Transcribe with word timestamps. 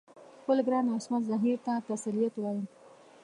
خپل 0.39 0.57
ګران 0.67 0.85
عصمت 0.95 1.21
زهیر 1.31 1.57
ته 1.65 1.73
تسلیت 1.89 2.33
وایم. 2.37 2.65